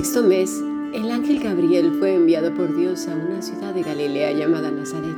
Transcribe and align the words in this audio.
sexto 0.00 0.22
mes, 0.22 0.64
el 0.94 1.10
ángel 1.10 1.40
Gabriel 1.40 1.92
fue 1.98 2.14
enviado 2.14 2.54
por 2.54 2.74
Dios 2.74 3.06
a 3.06 3.14
una 3.14 3.42
ciudad 3.42 3.74
de 3.74 3.82
Galilea 3.82 4.32
llamada 4.32 4.70
Nazaret, 4.70 5.14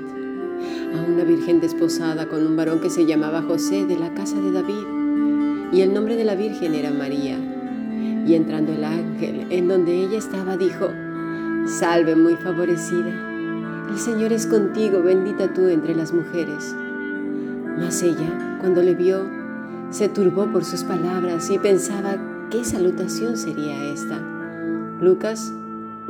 a 0.93 1.09
una 1.09 1.23
virgen 1.23 1.61
desposada 1.61 2.27
con 2.27 2.45
un 2.45 2.57
varón 2.57 2.81
que 2.81 2.91
se 2.91 3.07
llamaba 3.07 3.43
José 3.43 3.87
de 3.87 3.97
la 3.97 4.13
casa 4.13 4.41
de 4.41 4.51
David, 4.51 5.71
y 5.73 5.83
el 5.83 5.95
nombre 5.95 6.17
de 6.17 6.25
la 6.25 6.35
virgen 6.35 6.75
era 6.75 6.91
María. 6.91 7.39
Y 8.27 8.35
entrando 8.35 8.73
el 8.73 8.83
ángel 8.83 9.47
en 9.51 9.69
donde 9.69 10.03
ella 10.03 10.19
estaba, 10.19 10.57
dijo, 10.57 10.89
Salve 11.65 12.17
muy 12.17 12.35
favorecida, 12.35 13.87
el 13.89 13.99
Señor 13.99 14.33
es 14.33 14.49
contigo, 14.49 15.01
bendita 15.01 15.53
tú 15.55 15.69
entre 15.69 15.95
las 15.95 16.13
mujeres. 16.13 16.75
Mas 17.79 18.03
ella, 18.03 18.59
cuando 18.61 18.83
le 18.83 18.97
vio, 18.97 19.31
se 19.91 20.09
turbó 20.09 20.47
por 20.47 20.65
sus 20.65 20.83
palabras 20.83 21.49
y 21.51 21.59
pensaba 21.61 22.17
qué 22.51 22.65
salutación 22.65 23.37
sería 23.37 23.85
esta. 23.85 24.42
Lucas 25.03 25.53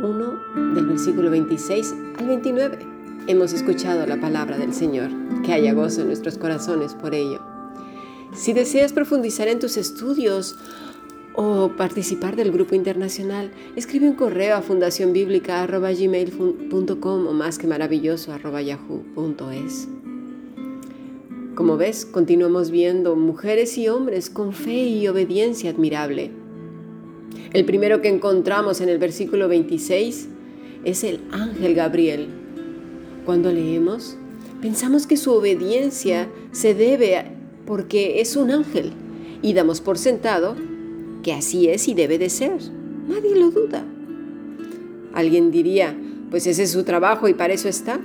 1 0.02 0.74
del 0.74 0.86
versículo 0.86 1.30
26 1.30 1.94
al 2.18 2.26
29. 2.26 2.78
Hemos 3.26 3.54
escuchado 3.54 4.06
la 4.06 4.20
palabra 4.20 4.58
del 4.58 4.74
Señor, 4.74 5.08
que 5.42 5.54
haya 5.54 5.72
gozo 5.72 6.02
en 6.02 6.08
nuestros 6.08 6.36
corazones 6.36 6.92
por 6.92 7.14
ello. 7.14 7.40
Si 8.34 8.52
deseas 8.52 8.92
profundizar 8.92 9.48
en 9.48 9.60
tus 9.60 9.78
estudios 9.78 10.56
o 11.34 11.70
participar 11.70 12.36
del 12.36 12.52
grupo 12.52 12.74
internacional, 12.74 13.50
escribe 13.76 14.10
un 14.10 14.14
correo 14.14 14.56
a 14.56 14.62
fundacionbiblica.gmail.com 14.62 17.26
o 17.26 17.32
más 17.32 17.56
que 17.56 17.66
maravilloso 17.66 18.36
yahoo.es. 18.36 19.88
Como 21.54 21.78
ves, 21.78 22.04
continuamos 22.04 22.70
viendo 22.70 23.16
mujeres 23.16 23.78
y 23.78 23.88
hombres 23.88 24.28
con 24.28 24.52
fe 24.52 24.84
y 24.84 25.08
obediencia 25.08 25.70
admirable. 25.70 26.41
El 27.52 27.66
primero 27.66 28.00
que 28.00 28.08
encontramos 28.08 28.80
en 28.80 28.88
el 28.88 28.96
versículo 28.96 29.46
26 29.46 30.28
es 30.84 31.04
el 31.04 31.20
ángel 31.32 31.74
Gabriel. 31.74 32.28
Cuando 33.26 33.52
leemos, 33.52 34.16
pensamos 34.62 35.06
que 35.06 35.18
su 35.18 35.32
obediencia 35.32 36.28
se 36.52 36.72
debe 36.72 37.26
porque 37.66 38.22
es 38.22 38.36
un 38.36 38.50
ángel 38.50 38.92
y 39.42 39.52
damos 39.52 39.82
por 39.82 39.98
sentado 39.98 40.56
que 41.22 41.34
así 41.34 41.68
es 41.68 41.88
y 41.88 41.94
debe 41.94 42.16
de 42.16 42.30
ser. 42.30 42.56
Nadie 43.06 43.36
lo 43.36 43.50
duda. 43.50 43.84
Alguien 45.12 45.50
diría, 45.50 45.94
pues 46.30 46.46
ese 46.46 46.62
es 46.62 46.70
su 46.70 46.84
trabajo 46.84 47.28
y 47.28 47.34
para 47.34 47.52
eso 47.52 47.68
está. 47.68 48.00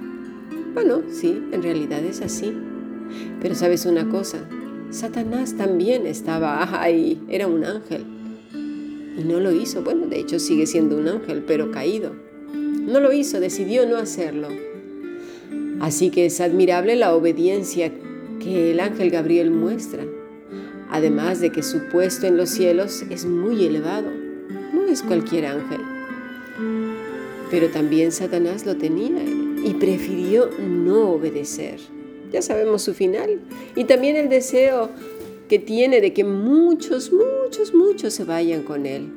Bueno, 0.73 1.03
sí, 1.09 1.41
en 1.53 1.63
realidad 1.63 2.03
es 2.03 2.19
así. 2.19 2.51
Pero 3.41 3.55
sabes 3.55 3.85
una 3.85 4.09
cosa, 4.09 4.39
Satanás 4.89 5.55
también 5.55 6.05
estaba 6.05 6.81
ahí, 6.81 7.23
era 7.29 7.47
un 7.47 7.63
ángel. 7.63 8.16
Y 9.17 9.23
no 9.23 9.39
lo 9.39 9.51
hizo, 9.51 9.81
bueno, 9.81 10.07
de 10.07 10.19
hecho 10.19 10.39
sigue 10.39 10.67
siendo 10.67 10.97
un 10.97 11.07
ángel, 11.07 11.43
pero 11.45 11.71
caído. 11.71 12.11
No 12.53 12.99
lo 12.99 13.11
hizo, 13.11 13.39
decidió 13.39 13.87
no 13.87 13.97
hacerlo. 13.97 14.47
Así 15.79 16.09
que 16.09 16.27
es 16.27 16.39
admirable 16.39 16.95
la 16.95 17.13
obediencia 17.15 17.91
que 18.39 18.71
el 18.71 18.79
ángel 18.79 19.09
Gabriel 19.09 19.51
muestra, 19.51 20.05
además 20.89 21.39
de 21.41 21.51
que 21.51 21.63
su 21.63 21.89
puesto 21.89 22.27
en 22.27 22.37
los 22.37 22.49
cielos 22.49 23.03
es 23.09 23.25
muy 23.25 23.65
elevado, 23.65 24.09
no 24.73 24.85
es 24.85 25.01
cualquier 25.01 25.47
ángel. 25.47 25.81
Pero 27.49 27.69
también 27.69 28.11
Satanás 28.11 28.65
lo 28.65 28.77
tenía 28.77 29.23
y 29.65 29.73
prefirió 29.73 30.49
no 30.59 31.09
obedecer 31.09 31.79
ya 32.31 32.41
sabemos 32.41 32.81
su 32.81 32.93
final. 32.93 33.39
Y 33.75 33.85
también 33.85 34.15
el 34.15 34.29
deseo 34.29 34.89
que 35.47 35.59
tiene 35.59 36.01
de 36.01 36.13
que 36.13 36.23
muchos, 36.23 37.11
muchos, 37.11 37.73
muchos 37.73 38.13
se 38.13 38.23
vayan 38.23 38.63
con 38.63 38.85
él. 38.85 39.07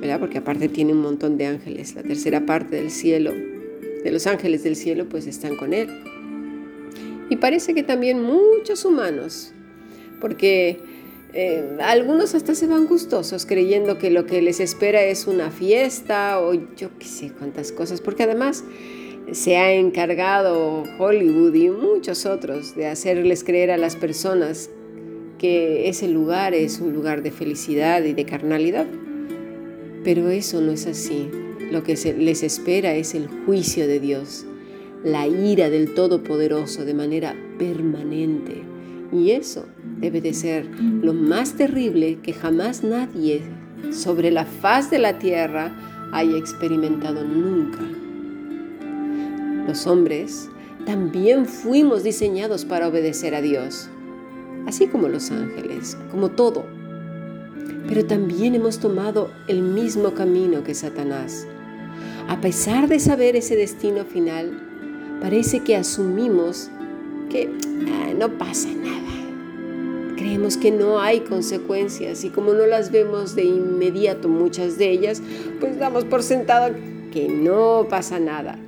¿Verdad? 0.00 0.20
Porque 0.20 0.38
aparte 0.38 0.68
tiene 0.68 0.92
un 0.92 1.00
montón 1.00 1.38
de 1.38 1.46
ángeles. 1.46 1.94
La 1.94 2.02
tercera 2.02 2.44
parte 2.44 2.76
del 2.76 2.90
cielo, 2.90 3.32
de 3.32 4.10
los 4.10 4.26
ángeles 4.26 4.62
del 4.62 4.76
cielo, 4.76 5.06
pues 5.08 5.26
están 5.26 5.56
con 5.56 5.72
él. 5.72 5.88
Y 7.30 7.36
parece 7.36 7.74
que 7.74 7.82
también 7.82 8.22
muchos 8.22 8.84
humanos, 8.84 9.52
porque 10.20 10.78
eh, 11.32 11.76
algunos 11.80 12.34
hasta 12.34 12.54
se 12.54 12.66
van 12.66 12.86
gustosos 12.86 13.46
creyendo 13.46 13.98
que 13.98 14.10
lo 14.10 14.26
que 14.26 14.40
les 14.42 14.60
espera 14.60 15.02
es 15.02 15.26
una 15.26 15.50
fiesta 15.50 16.40
o 16.40 16.54
yo 16.54 16.90
qué 16.98 17.06
sé 17.06 17.32
cuántas 17.36 17.72
cosas, 17.72 18.00
porque 18.00 18.22
además 18.22 18.64
se 19.32 19.56
ha 19.56 19.72
encargado 19.72 20.84
Hollywood 20.98 21.54
y 21.54 21.68
muchos 21.68 22.26
otros 22.26 22.76
de 22.76 22.86
hacerles 22.86 23.42
creer 23.42 23.72
a 23.72 23.76
las 23.76 23.96
personas 23.96 24.70
que 25.38 25.88
ese 25.88 26.08
lugar 26.08 26.54
es 26.54 26.80
un 26.80 26.92
lugar 26.92 27.22
de 27.22 27.30
felicidad 27.30 28.02
y 28.04 28.12
de 28.12 28.24
carnalidad. 28.24 28.86
Pero 30.04 30.30
eso 30.30 30.60
no 30.60 30.72
es 30.72 30.86
así. 30.86 31.28
Lo 31.70 31.82
que 31.82 31.96
les 32.18 32.42
espera 32.42 32.94
es 32.94 33.14
el 33.14 33.28
juicio 33.44 33.86
de 33.86 33.98
Dios, 33.98 34.46
la 35.02 35.26
ira 35.26 35.68
del 35.68 35.94
Todopoderoso 35.94 36.84
de 36.84 36.94
manera 36.94 37.34
permanente. 37.58 38.62
Y 39.12 39.32
eso 39.32 39.66
debe 40.00 40.20
de 40.20 40.32
ser 40.32 40.66
lo 40.80 41.12
más 41.12 41.54
terrible 41.54 42.18
que 42.22 42.32
jamás 42.32 42.82
nadie 42.82 43.42
sobre 43.90 44.30
la 44.30 44.44
faz 44.44 44.90
de 44.90 44.98
la 44.98 45.18
tierra 45.18 45.74
haya 46.12 46.36
experimentado 46.36 47.24
nunca. 47.24 47.80
Los 49.66 49.86
hombres 49.86 50.48
también 50.84 51.46
fuimos 51.46 52.04
diseñados 52.04 52.64
para 52.64 52.88
obedecer 52.88 53.34
a 53.34 53.42
Dios, 53.42 53.88
así 54.66 54.86
como 54.86 55.08
los 55.08 55.30
ángeles, 55.30 55.96
como 56.10 56.30
todo. 56.30 56.64
Pero 57.88 58.04
también 58.04 58.54
hemos 58.54 58.78
tomado 58.78 59.30
el 59.48 59.62
mismo 59.62 60.12
camino 60.14 60.64
que 60.64 60.74
Satanás. 60.74 61.46
A 62.28 62.40
pesar 62.40 62.88
de 62.88 62.98
saber 62.98 63.36
ese 63.36 63.56
destino 63.56 64.04
final, 64.04 65.18
parece 65.20 65.60
que 65.60 65.76
asumimos 65.76 66.70
que 67.30 67.48
ah, 67.88 68.12
no 68.18 68.36
pasa 68.38 68.68
nada. 68.68 68.96
Creemos 70.16 70.56
que 70.56 70.72
no 70.72 70.98
hay 70.98 71.20
consecuencias 71.20 72.24
y 72.24 72.30
como 72.30 72.52
no 72.52 72.66
las 72.66 72.90
vemos 72.90 73.36
de 73.36 73.44
inmediato 73.44 74.28
muchas 74.28 74.78
de 74.78 74.90
ellas, 74.90 75.22
pues 75.60 75.78
damos 75.78 76.04
por 76.04 76.22
sentado 76.22 76.74
que 77.12 77.28
no 77.28 77.86
pasa 77.88 78.18
nada. 78.18 78.58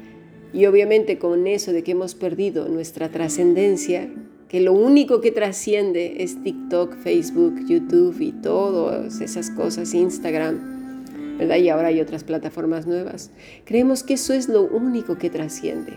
Y 0.53 0.67
obviamente 0.67 1.19
con 1.19 1.47
eso 1.47 1.73
de 1.73 1.83
que 1.83 1.93
hemos 1.93 2.15
perdido 2.15 2.69
nuestra 2.69 3.11
trascendencia, 3.11 4.09
que 4.49 4.61
lo 4.61 4.73
único 4.73 5.21
que 5.21 5.31
trasciende 5.31 6.23
es 6.23 6.43
TikTok, 6.43 6.97
Facebook, 6.97 7.67
YouTube 7.67 8.19
y 8.21 8.33
todas 8.33 9.21
esas 9.21 9.51
cosas, 9.51 9.93
Instagram, 9.93 11.05
¿verdad? 11.39 11.57
Y 11.57 11.69
ahora 11.69 11.89
hay 11.89 12.01
otras 12.01 12.25
plataformas 12.25 12.87
nuevas. 12.87 13.31
Creemos 13.65 14.03
que 14.03 14.15
eso 14.15 14.33
es 14.33 14.49
lo 14.49 14.63
único 14.63 15.19
que 15.19 15.29
trasciende. 15.29 15.93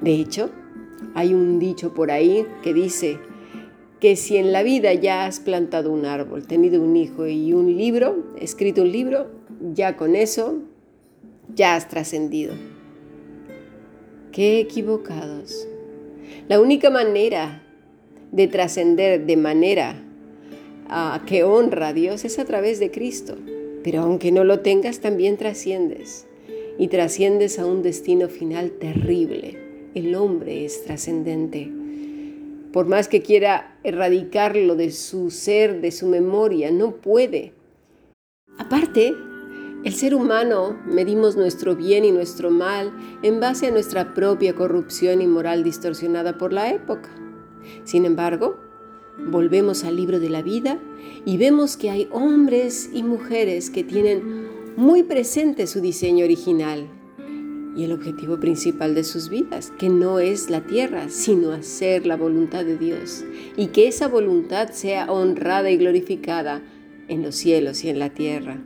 De 0.00 0.14
hecho, 0.14 0.50
hay 1.14 1.32
un 1.32 1.60
dicho 1.60 1.94
por 1.94 2.10
ahí 2.10 2.44
que 2.62 2.74
dice 2.74 3.18
que 4.00 4.16
si 4.16 4.36
en 4.36 4.52
la 4.52 4.64
vida 4.64 4.92
ya 4.92 5.24
has 5.24 5.38
plantado 5.38 5.92
un 5.92 6.06
árbol, 6.06 6.46
tenido 6.46 6.82
un 6.82 6.96
hijo 6.96 7.26
y 7.26 7.52
un 7.52 7.76
libro, 7.76 8.34
escrito 8.38 8.82
un 8.82 8.90
libro, 8.90 9.30
ya 9.72 9.96
con 9.96 10.16
eso 10.16 10.58
ya 11.54 11.76
has 11.76 11.88
trascendido. 11.88 12.52
Qué 14.32 14.58
equivocados. 14.60 15.66
La 16.48 16.60
única 16.60 16.90
manera 16.90 17.62
de 18.32 18.48
trascender 18.48 19.26
de 19.26 19.36
manera 19.36 20.02
ah, 20.88 21.22
que 21.26 21.44
honra 21.44 21.88
a 21.88 21.92
Dios 21.92 22.24
es 22.24 22.38
a 22.38 22.44
través 22.44 22.78
de 22.78 22.90
Cristo. 22.90 23.36
Pero 23.82 24.02
aunque 24.02 24.32
no 24.32 24.44
lo 24.44 24.60
tengas, 24.60 25.00
también 25.00 25.36
trasciendes. 25.36 26.26
Y 26.78 26.88
trasciendes 26.88 27.58
a 27.58 27.66
un 27.66 27.82
destino 27.82 28.28
final 28.28 28.72
terrible. 28.72 29.58
El 29.94 30.14
hombre 30.14 30.64
es 30.64 30.84
trascendente. 30.84 31.72
Por 32.72 32.86
más 32.86 33.08
que 33.08 33.22
quiera 33.22 33.78
erradicarlo 33.84 34.74
de 34.74 34.90
su 34.90 35.30
ser, 35.30 35.80
de 35.80 35.92
su 35.92 36.06
memoria, 36.06 36.70
no 36.70 36.96
puede. 36.96 37.54
Aparte, 38.58 39.14
el 39.84 39.94
ser 39.94 40.14
humano 40.14 40.76
medimos 40.84 41.36
nuestro 41.36 41.76
bien 41.76 42.04
y 42.04 42.10
nuestro 42.10 42.50
mal 42.50 42.92
en 43.22 43.38
base 43.38 43.68
a 43.68 43.70
nuestra 43.70 44.14
propia 44.14 44.54
corrupción 44.54 45.22
y 45.22 45.26
moral 45.26 45.62
distorsionada 45.62 46.38
por 46.38 46.52
la 46.52 46.70
época. 46.70 47.25
Sin 47.84 48.04
embargo, 48.04 48.56
volvemos 49.18 49.84
al 49.84 49.96
libro 49.96 50.20
de 50.20 50.30
la 50.30 50.42
vida 50.42 50.78
y 51.24 51.36
vemos 51.36 51.76
que 51.76 51.90
hay 51.90 52.08
hombres 52.10 52.90
y 52.92 53.02
mujeres 53.02 53.70
que 53.70 53.84
tienen 53.84 54.46
muy 54.76 55.02
presente 55.02 55.66
su 55.66 55.80
diseño 55.80 56.24
original 56.24 56.86
y 57.76 57.84
el 57.84 57.92
objetivo 57.92 58.40
principal 58.40 58.94
de 58.94 59.04
sus 59.04 59.28
vidas, 59.28 59.72
que 59.78 59.88
no 59.88 60.18
es 60.18 60.48
la 60.48 60.62
tierra, 60.62 61.08
sino 61.10 61.52
hacer 61.52 62.06
la 62.06 62.16
voluntad 62.16 62.64
de 62.64 62.78
Dios 62.78 63.24
y 63.56 63.68
que 63.68 63.86
esa 63.86 64.08
voluntad 64.08 64.70
sea 64.70 65.10
honrada 65.12 65.70
y 65.70 65.76
glorificada 65.76 66.62
en 67.08 67.22
los 67.22 67.36
cielos 67.36 67.84
y 67.84 67.90
en 67.90 67.98
la 67.98 68.10
tierra. 68.10 68.62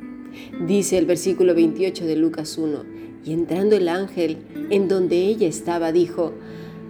Dice 0.66 0.96
el 0.96 1.06
versículo 1.06 1.54
28 1.54 2.06
de 2.06 2.16
Lucas 2.16 2.56
1, 2.56 2.84
y 3.24 3.32
entrando 3.32 3.76
el 3.76 3.88
ángel 3.88 4.38
en 4.70 4.88
donde 4.88 5.16
ella 5.16 5.48
estaba, 5.48 5.92
dijo, 5.92 6.32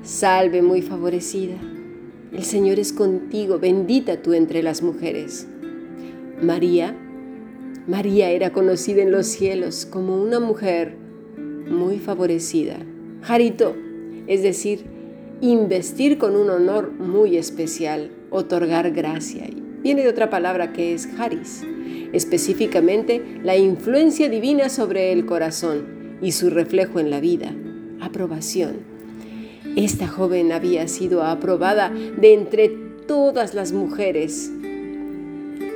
Salve 0.03 0.63
muy 0.63 0.83
favorecida, 0.83 1.57
el 2.33 2.45
Señor 2.45 2.79
es 2.79 2.93
contigo, 2.93 3.59
bendita 3.59 4.23
tú 4.23 4.33
entre 4.33 4.63
las 4.63 4.83
mujeres. 4.83 5.47
María 6.43 6.97
María 7.87 8.31
era 8.31 8.53
conocida 8.53 9.03
en 9.03 9.11
los 9.11 9.27
cielos 9.27 9.85
como 9.85 10.23
una 10.23 10.39
mujer 10.39 10.95
muy 11.69 11.99
favorecida. 11.99 12.77
Jarito, 13.23 13.75
es 14.27 14.43
decir, 14.43 14.85
investir 15.41 16.19
con 16.19 16.37
un 16.37 16.51
honor 16.51 16.93
muy 16.93 17.37
especial, 17.37 18.11
otorgar 18.31 18.93
gracia. 18.93 19.49
Viene 19.83 20.03
de 20.03 20.09
otra 20.09 20.31
palabra 20.31 20.73
que 20.73 20.95
es 20.95 21.09
haris, 21.19 21.65
específicamente 22.13 23.41
la 23.43 23.57
influencia 23.57 24.29
divina 24.29 24.69
sobre 24.69 25.13
el 25.13 25.27
corazón 25.27 26.19
y 26.23 26.33
su 26.33 26.51
reflejo 26.51 27.01
en 27.01 27.11
la 27.11 27.19
vida, 27.19 27.53
aprobación. 28.01 28.90
Esta 29.77 30.09
joven 30.09 30.53
había 30.53 30.89
sido 30.89 31.23
aprobada 31.23 31.91
de 31.91 32.35
entre 32.35 32.69
todas 33.07 33.55
las 33.55 33.73
mujeres. 33.73 34.51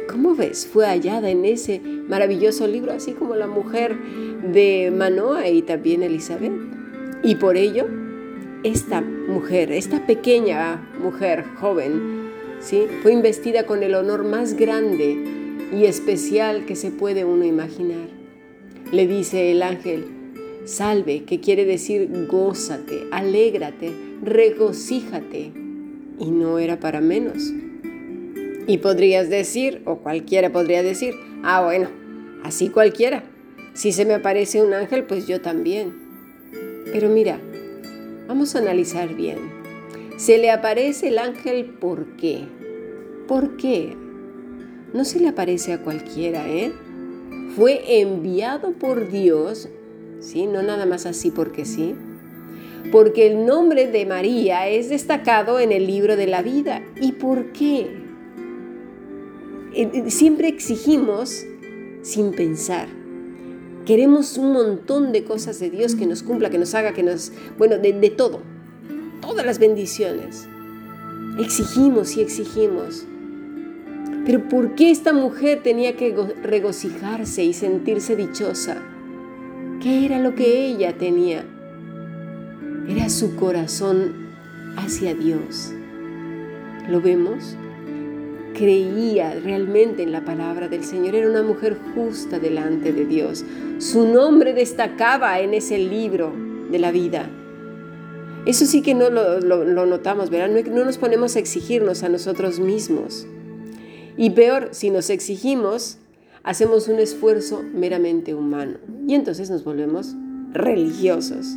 ¿Cómo 0.09 0.35
ves? 0.35 0.67
Fue 0.67 0.87
hallada 0.87 1.31
en 1.31 1.45
ese 1.45 1.81
maravilloso 2.09 2.67
libro, 2.67 2.93
así 2.93 3.13
como 3.13 3.35
la 3.35 3.47
mujer 3.47 3.97
de 4.53 4.93
Manoa 4.97 5.49
y 5.49 5.63
también 5.63 6.03
Elizabeth. 6.03 6.53
Y 7.23 7.37
por 7.37 7.57
ello, 7.57 7.87
esta 8.65 9.01
mujer, 9.01 9.73
esta 9.73 10.07
pequeña 10.07 10.89
mujer 11.03 11.45
joven, 11.61 12.31
¿sí? 12.61 12.87
fue 13.03 13.13
investida 13.13 13.65
con 13.65 13.83
el 13.83 13.95
honor 13.95 14.25
más 14.25 14.55
grande 14.55 15.17
y 15.73 15.85
especial 15.85 16.65
que 16.67 16.77
se 16.77 16.91
puede 16.91 17.25
uno 17.25 17.45
imaginar. 17.45 18.09
Le 18.93 19.07
dice 19.07 19.51
el 19.51 19.63
ángel, 19.63 20.14
salve, 20.65 21.25
que 21.25 21.41
quiere 21.41 21.65
decir 21.65 22.27
gózate, 22.29 23.07
alégrate, 23.11 23.93
regocíjate. 24.23 25.53
Y 26.19 26.31
no 26.31 26.59
era 26.59 26.79
para 26.79 27.01
menos. 27.01 27.53
Y 28.67 28.79
podrías 28.79 29.29
decir, 29.29 29.83
o 29.85 29.99
cualquiera 29.99 30.51
podría 30.51 30.83
decir, 30.83 31.15
ah, 31.43 31.63
bueno, 31.65 31.89
así 32.45 32.69
cualquiera. 32.69 33.25
Si 33.75 33.93
se 33.93 34.05
me 34.05 34.15
aparece 34.15 34.63
un 34.63 34.73
ángel, 34.73 35.05
pues 35.05 35.27
yo 35.27 35.41
también. 35.41 35.93
Pero 36.93 37.09
mira, 37.09 37.41
vamos 38.29 38.55
a 38.55 38.61
analizar 38.61 39.15
bien. 39.15 39.39
Se 40.17 40.39
le 40.39 40.51
aparece 40.51 41.09
el 41.09 41.19
ángel 41.19 41.65
¿por 41.65 42.17
qué? 42.17 42.45
¿Por 43.27 43.57
qué? 43.57 43.97
No 44.93 45.05
se 45.05 45.19
le 45.19 45.29
aparece 45.29 45.73
a 45.73 45.83
cualquiera, 45.83 46.49
¿eh? 46.49 46.73
Fue 47.57 48.01
enviado 48.01 48.73
por 48.73 49.11
Dios, 49.11 49.69
¿sí? 50.25 50.47
No 50.47 50.63
nada 50.63 50.87
más 50.87 51.07
así 51.07 51.31
porque 51.31 51.65
sí. 51.65 51.95
Porque 52.91 53.27
el 53.27 53.47
nombre 53.47 53.87
de 53.87 54.07
María 54.07 54.69
es 54.69 54.89
destacado 54.89 55.61
en 55.61 55.73
el 55.73 55.87
libro 55.87 56.17
de 56.17 56.27
la 56.27 56.43
vida. 56.43 56.83
¿Y 57.01 57.13
por 57.13 57.53
qué? 57.53 57.81
Eh, 59.75 59.91
eh, 59.93 60.11
siempre 60.11 60.49
exigimos 60.49 61.45
sin 62.03 62.33
pensar. 62.33 62.89
Queremos 63.87 64.39
un 64.39 64.53
montón 64.53 65.13
de 65.13 65.25
cosas 65.25 65.61
de 65.61 65.71
Dios 65.71 65.95
que 65.95 66.07
nos 66.07 66.23
cumpla, 66.23 66.51
que 66.51 66.59
nos 66.59 66.75
haga, 66.75 66.93
que 66.93 67.03
nos... 67.03 67.33
Bueno, 67.59 67.79
de, 67.79 67.93
de 67.93 68.11
todo. 68.11 68.41
Todas 69.21 69.45
las 69.45 69.59
bendiciones. 69.59 70.47
Exigimos 71.39 72.17
y 72.17 72.23
exigimos. 72.23 73.07
Pero 74.25 74.49
¿por 74.49 74.75
qué 74.75 74.91
esta 74.91 75.13
mujer 75.13 75.63
tenía 75.63 75.97
que 75.97 76.15
regocijarse 76.43 77.45
y 77.45 77.53
sentirse 77.53 78.17
dichosa? 78.17 78.94
¿Qué 79.85 80.07
era 80.07 80.19
lo 80.19 80.35
que 80.35 80.65
ella 80.65 80.97
tenía? 80.97 81.45
Era 82.89 83.11
su 83.11 83.37
corazón 83.37 84.15
hacia 84.79 85.15
Dios. 85.15 85.75
¿Lo 86.89 87.03
vemos? 87.03 87.59
creía 88.55 89.35
realmente 89.41 90.03
en 90.03 90.13
la 90.13 90.25
palabra 90.25 90.69
del 90.69 90.85
Señor, 90.85 91.15
era 91.15 91.29
una 91.29 91.43
mujer 91.43 91.77
justa 91.95 92.39
delante 92.39 92.93
de 92.93 93.05
Dios. 93.05 93.45
Su 93.79 94.07
nombre 94.07 94.55
destacaba 94.55 95.41
en 95.41 95.53
ese 95.53 95.77
libro 95.77 96.33
de 96.71 96.79
la 96.79 96.91
vida. 96.91 97.29
Eso 98.47 98.65
sí 98.65 98.81
que 98.81 98.95
no 98.95 99.11
lo, 99.11 99.87
notamos, 99.87 100.31
¿verdad? 100.31 100.49
No, 100.49 100.73
no 100.73 100.85
nos 100.85 100.97
ponemos 100.97 101.37
a 101.37 101.41
exigirnos 101.41 102.05
a 102.05 102.09
nosotros 102.09 102.59
mismos. 102.61 103.27
Y 104.17 104.31
peor, 104.31 104.69
si 104.71 104.91
nos 104.91 105.11
exigimos, 105.11 105.99
hacemos 106.45 106.89
un 106.89 107.01
esfuerzo 107.01 107.63
meramente 107.75 108.35
humano. 108.35 108.79
Y 109.07 109.15
entonces 109.15 109.51
nos 109.51 109.65
volvemos 109.65 110.15
religiosos. 110.53 111.57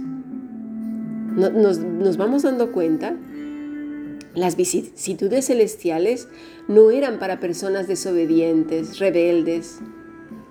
Nos, 1.36 1.78
nos 1.78 2.18
vamos 2.18 2.42
dando 2.42 2.72
cuenta 2.72 3.16
las 4.38 4.56
vicisitudes 4.56 5.48
celestiales 5.48 6.28
no 6.68 6.92
eran 6.92 7.18
para 7.18 7.40
personas 7.40 7.88
desobedientes, 7.88 9.00
rebeldes, 9.00 9.80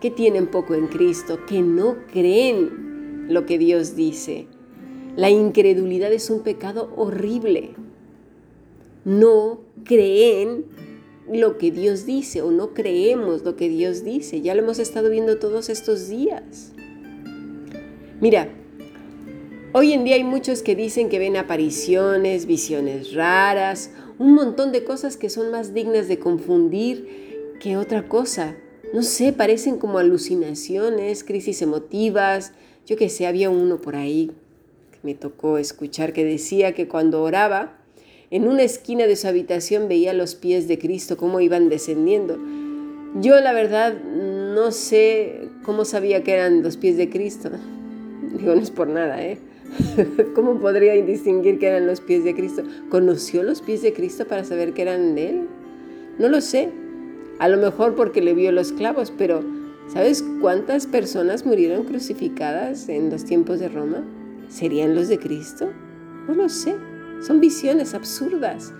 que 0.00 0.10
tienen 0.10 0.48
poco 0.48 0.74
en 0.74 0.88
Cristo, 0.88 1.38
que 1.46 1.62
no 1.62 1.96
creen 2.12 3.26
lo 3.28 3.46
que 3.46 3.58
Dios 3.58 3.94
dice. 3.94 4.48
La 5.14 5.30
incredulidad 5.30 6.12
es 6.12 6.30
un 6.30 6.42
pecado 6.42 6.92
horrible. 6.96 7.74
No 9.04 9.60
creen 9.84 10.64
lo 11.32 11.58
que 11.58 11.70
Dios 11.70 12.06
dice 12.06 12.42
o 12.42 12.50
no 12.50 12.74
creemos 12.74 13.42
lo 13.42 13.56
que 13.56 13.68
Dios 13.68 14.04
dice. 14.04 14.40
Ya 14.40 14.54
lo 14.54 14.62
hemos 14.62 14.78
estado 14.78 15.10
viendo 15.10 15.38
todos 15.38 15.68
estos 15.68 16.08
días. 16.08 16.72
Mira, 18.20 18.50
Hoy 19.78 19.92
en 19.92 20.04
día 20.04 20.14
hay 20.14 20.24
muchos 20.24 20.62
que 20.62 20.74
dicen 20.74 21.10
que 21.10 21.18
ven 21.18 21.36
apariciones, 21.36 22.46
visiones 22.46 23.12
raras, 23.12 23.90
un 24.18 24.32
montón 24.32 24.72
de 24.72 24.84
cosas 24.84 25.18
que 25.18 25.28
son 25.28 25.50
más 25.50 25.74
dignas 25.74 26.08
de 26.08 26.18
confundir 26.18 27.58
que 27.60 27.76
otra 27.76 28.08
cosa. 28.08 28.56
No 28.94 29.02
sé, 29.02 29.34
parecen 29.34 29.76
como 29.76 29.98
alucinaciones, 29.98 31.24
crisis 31.24 31.60
emotivas. 31.60 32.54
Yo 32.86 32.96
que 32.96 33.10
sé, 33.10 33.26
había 33.26 33.50
uno 33.50 33.78
por 33.78 33.96
ahí 33.96 34.30
que 34.92 34.98
me 35.02 35.14
tocó 35.14 35.58
escuchar 35.58 36.14
que 36.14 36.24
decía 36.24 36.72
que 36.72 36.88
cuando 36.88 37.22
oraba, 37.22 37.76
en 38.30 38.48
una 38.48 38.62
esquina 38.62 39.06
de 39.06 39.16
su 39.16 39.28
habitación 39.28 39.88
veía 39.88 40.12
los 40.12 40.34
pies 40.34 40.66
de 40.68 40.78
Cristo, 40.78 41.16
cómo 41.16 41.40
iban 41.40 41.68
descendiendo. 41.68 42.38
Yo 43.20 43.40
la 43.40 43.52
verdad 43.52 43.94
no 44.02 44.72
sé 44.72 45.48
cómo 45.62 45.84
sabía 45.84 46.22
que 46.22 46.32
eran 46.32 46.62
los 46.62 46.76
pies 46.76 46.96
de 46.96 47.08
Cristo. 47.08 47.50
Digo, 48.36 48.54
no 48.54 48.60
es 48.60 48.70
por 48.70 48.88
nada, 48.88 49.22
¿eh? 49.22 49.38
¿Cómo 50.34 50.58
podría 50.60 50.92
distinguir 50.94 51.58
que 51.58 51.68
eran 51.68 51.86
los 51.86 52.00
pies 52.00 52.24
de 52.24 52.34
Cristo? 52.34 52.62
¿Conoció 52.88 53.42
los 53.42 53.62
pies 53.62 53.82
de 53.82 53.92
Cristo 53.92 54.26
para 54.26 54.44
saber 54.44 54.72
que 54.72 54.82
eran 54.82 55.14
de 55.14 55.30
Él? 55.30 55.48
No 56.18 56.28
lo 56.28 56.40
sé. 56.40 56.70
A 57.38 57.48
lo 57.48 57.58
mejor 57.58 57.94
porque 57.94 58.22
le 58.22 58.34
vio 58.34 58.50
los 58.50 58.72
clavos, 58.72 59.12
pero 59.16 59.44
¿sabes 59.88 60.24
cuántas 60.40 60.86
personas 60.86 61.44
murieron 61.44 61.84
crucificadas 61.84 62.88
en 62.88 63.10
los 63.10 63.24
tiempos 63.24 63.60
de 63.60 63.68
Roma? 63.68 64.04
¿Serían 64.48 64.94
los 64.94 65.08
de 65.08 65.18
Cristo? 65.18 65.70
No 66.26 66.34
lo 66.34 66.48
sé. 66.48 66.74
Son 67.20 67.40
visiones 67.40 67.94
absurdas. 67.94 68.72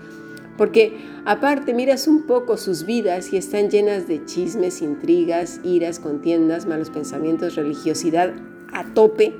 Porque 0.57 0.97
aparte 1.25 1.73
miras 1.73 2.07
un 2.07 2.23
poco 2.23 2.57
sus 2.57 2.85
vidas 2.85 3.31
y 3.31 3.37
están 3.37 3.69
llenas 3.69 4.07
de 4.07 4.25
chismes, 4.25 4.81
intrigas, 4.81 5.59
iras, 5.63 5.99
contiendas, 5.99 6.65
malos 6.65 6.89
pensamientos, 6.89 7.55
religiosidad 7.55 8.33
a 8.73 8.93
tope 8.93 9.33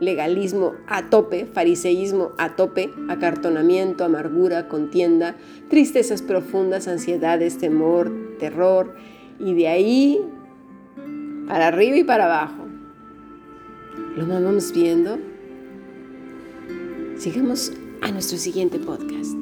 legalismo 0.00 0.74
a 0.86 1.10
tope, 1.10 1.46
fariseísmo 1.46 2.32
a 2.38 2.56
tope, 2.56 2.92
acartonamiento, 3.08 4.04
amargura, 4.04 4.68
contienda, 4.68 5.36
tristezas 5.68 6.22
profundas, 6.22 6.88
ansiedades, 6.88 7.58
temor, 7.58 8.10
terror, 8.38 8.94
y 9.40 9.54
de 9.54 9.68
ahí 9.68 10.20
para 11.46 11.68
arriba 11.68 11.96
y 11.96 12.04
para 12.04 12.26
abajo. 12.26 12.66
¿Lo 14.16 14.26
vamos 14.26 14.72
viendo? 14.72 15.18
Sigamos 17.16 17.72
a 18.02 18.10
nuestro 18.10 18.38
siguiente 18.38 18.78
podcast. 18.78 19.37